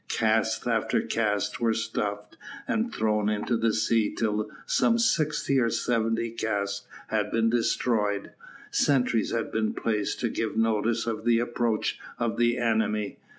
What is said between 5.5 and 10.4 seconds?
or seventy casks had been destroyed. Sentries had been placed to